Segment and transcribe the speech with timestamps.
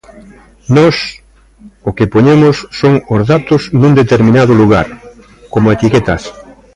[0.75, 0.97] Nós
[1.87, 4.87] o que poñemos son os datos nun determinado lugar,
[5.53, 6.23] como etiquetas.